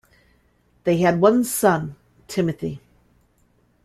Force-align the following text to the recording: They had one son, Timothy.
They 0.83 0.97
had 0.97 1.21
one 1.21 1.43
son, 1.43 1.95
Timothy. 2.27 2.81